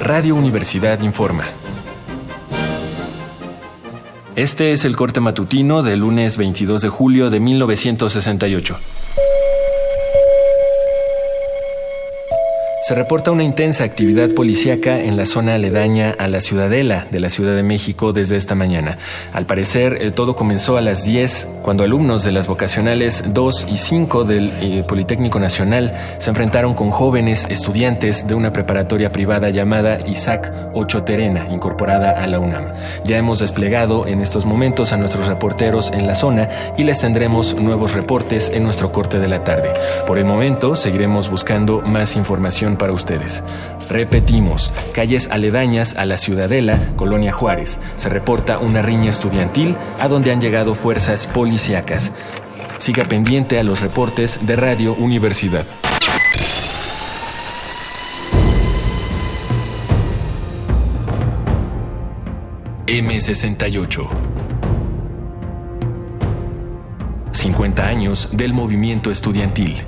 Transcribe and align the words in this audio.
Radio 0.00 0.36
Universidad 0.36 1.00
informa. 1.00 1.44
Este 4.36 4.70
es 4.70 4.84
el 4.84 4.94
corte 4.94 5.20
matutino 5.20 5.82
del 5.82 6.00
lunes 6.00 6.36
22 6.36 6.80
de 6.82 6.88
julio 6.88 7.30
de 7.30 7.40
1968. 7.40 8.78
Se 12.88 12.94
reporta 12.94 13.30
una 13.30 13.44
intensa 13.44 13.84
actividad 13.84 14.30
policíaca 14.30 14.98
en 14.98 15.18
la 15.18 15.26
zona 15.26 15.56
aledaña 15.56 16.14
a 16.18 16.26
la 16.26 16.40
Ciudadela 16.40 17.06
de 17.10 17.20
la 17.20 17.28
Ciudad 17.28 17.54
de 17.54 17.62
México 17.62 18.14
desde 18.14 18.36
esta 18.36 18.54
mañana. 18.54 18.96
Al 19.34 19.44
parecer, 19.44 19.98
eh, 20.00 20.10
todo 20.10 20.34
comenzó 20.34 20.78
a 20.78 20.80
las 20.80 21.04
10 21.04 21.48
cuando 21.60 21.84
alumnos 21.84 22.24
de 22.24 22.32
las 22.32 22.46
vocacionales 22.46 23.24
2 23.26 23.66
y 23.70 23.76
5 23.76 24.24
del 24.24 24.50
eh, 24.62 24.84
Politécnico 24.88 25.38
Nacional 25.38 25.94
se 26.16 26.30
enfrentaron 26.30 26.72
con 26.72 26.88
jóvenes 26.90 27.46
estudiantes 27.50 28.26
de 28.26 28.34
una 28.34 28.54
preparatoria 28.54 29.10
privada 29.10 29.50
llamada 29.50 29.98
Isaac 30.06 30.50
Ocho 30.72 31.02
Terena, 31.02 31.46
incorporada 31.52 32.12
a 32.12 32.26
la 32.26 32.38
UNAM. 32.38 32.72
Ya 33.04 33.18
hemos 33.18 33.40
desplegado 33.40 34.06
en 34.06 34.22
estos 34.22 34.46
momentos 34.46 34.94
a 34.94 34.96
nuestros 34.96 35.26
reporteros 35.26 35.90
en 35.90 36.06
la 36.06 36.14
zona 36.14 36.48
y 36.78 36.84
les 36.84 37.00
tendremos 37.00 37.54
nuevos 37.54 37.92
reportes 37.92 38.48
en 38.48 38.64
nuestro 38.64 38.90
corte 38.92 39.18
de 39.18 39.28
la 39.28 39.44
tarde. 39.44 39.74
Por 40.06 40.16
el 40.16 40.24
momento, 40.24 40.74
seguiremos 40.74 41.28
buscando 41.28 41.82
más 41.82 42.16
información 42.16 42.77
para 42.78 42.92
ustedes. 42.92 43.42
Repetimos, 43.90 44.72
calles 44.94 45.28
aledañas 45.30 45.96
a 45.96 46.04
la 46.06 46.16
Ciudadela, 46.16 46.92
Colonia 46.96 47.32
Juárez, 47.32 47.80
se 47.96 48.08
reporta 48.08 48.58
una 48.58 48.82
riña 48.82 49.10
estudiantil 49.10 49.76
a 50.00 50.08
donde 50.08 50.30
han 50.30 50.40
llegado 50.40 50.74
fuerzas 50.74 51.26
policíacas. 51.26 52.12
Siga 52.78 53.04
pendiente 53.04 53.58
a 53.58 53.62
los 53.62 53.80
reportes 53.80 54.40
de 54.46 54.56
Radio 54.56 54.94
Universidad. 54.94 55.66
M68 62.86 64.08
50 67.38 67.86
años 67.86 68.30
del 68.32 68.52
movimiento 68.52 69.10
estudiantil. 69.10 69.84